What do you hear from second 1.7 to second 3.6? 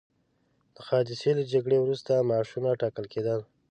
وروسته معاشونه ټاکل کېدل.